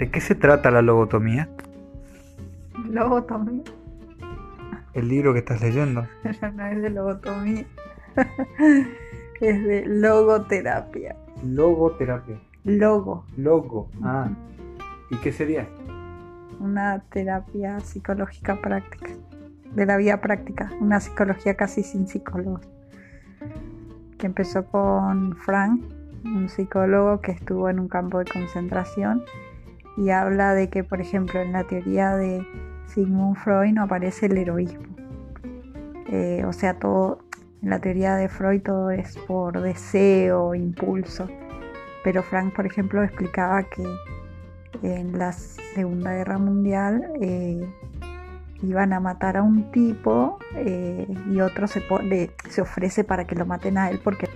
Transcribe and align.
¿De 0.00 0.10
qué 0.10 0.22
se 0.22 0.34
trata 0.34 0.70
la 0.70 0.80
lobotomía? 0.80 1.50
Lobotomía. 2.88 3.64
El 4.94 5.08
libro 5.08 5.34
que 5.34 5.40
estás 5.40 5.60
leyendo. 5.60 6.06
no 6.54 6.66
es 6.66 6.80
de 6.80 6.88
lobotomía. 6.88 7.66
es 9.42 9.62
de 9.62 9.84
logoterapia. 9.84 11.16
Logoterapia. 11.44 12.40
Logo. 12.64 13.26
Logo. 13.36 13.90
Ah. 14.02 14.30
¿Y 15.10 15.16
qué 15.16 15.32
sería? 15.32 15.68
Una 16.60 17.00
terapia 17.12 17.78
psicológica 17.80 18.58
práctica. 18.62 19.10
De 19.74 19.84
la 19.84 19.98
vida 19.98 20.22
práctica. 20.22 20.70
Una 20.80 21.00
psicología 21.00 21.56
casi 21.56 21.82
sin 21.82 22.08
psicólogos. 22.08 22.66
Que 24.16 24.28
empezó 24.28 24.64
con 24.64 25.36
Frank, 25.36 25.82
un 26.24 26.48
psicólogo 26.48 27.20
que 27.20 27.32
estuvo 27.32 27.68
en 27.68 27.78
un 27.78 27.88
campo 27.88 28.18
de 28.18 28.24
concentración 28.24 29.24
y 29.96 30.10
habla 30.10 30.54
de 30.54 30.68
que, 30.68 30.84
por 30.84 31.00
ejemplo, 31.00 31.40
en 31.40 31.52
la 31.52 31.64
teoría 31.64 32.16
de 32.16 32.46
Sigmund 32.86 33.36
Freud 33.36 33.72
no 33.72 33.84
aparece 33.84 34.26
el 34.26 34.38
heroísmo. 34.38 34.84
Eh, 36.08 36.44
o 36.46 36.52
sea, 36.52 36.74
todo, 36.74 37.20
en 37.62 37.70
la 37.70 37.78
teoría 37.80 38.16
de 38.16 38.28
Freud 38.28 38.62
todo 38.62 38.90
es 38.90 39.16
por 39.26 39.60
deseo, 39.60 40.54
impulso. 40.54 41.28
Pero 42.02 42.22
Frank, 42.22 42.54
por 42.54 42.66
ejemplo, 42.66 43.02
explicaba 43.02 43.62
que 43.64 43.84
en 44.82 45.18
la 45.18 45.32
Segunda 45.32 46.14
Guerra 46.14 46.38
Mundial 46.38 47.12
eh, 47.20 47.68
iban 48.62 48.92
a 48.92 49.00
matar 49.00 49.36
a 49.36 49.42
un 49.42 49.70
tipo 49.70 50.38
eh, 50.56 51.06
y 51.30 51.40
otro 51.40 51.66
se, 51.66 51.82
se 52.48 52.60
ofrece 52.60 53.04
para 53.04 53.26
que 53.26 53.34
lo 53.34 53.46
maten 53.46 53.78
a 53.78 53.90
él 53.90 54.00
porque 54.02 54.28